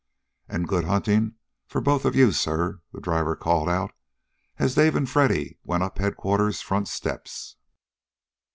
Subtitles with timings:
[0.49, 1.35] "And good hunting
[1.67, 3.91] for both of you, sir!" the driver called out
[4.57, 7.55] as Dave and Freddy went up Headquarters front steps.